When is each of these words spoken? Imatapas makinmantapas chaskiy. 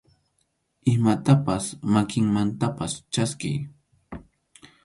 Imatapas 0.95 1.63
makinmantapas 1.93 2.93
chaskiy. 3.13 3.57